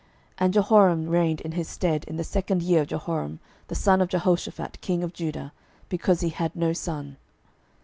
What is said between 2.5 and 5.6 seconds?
year of Jehoram the son of Jehoshaphat king of Judah;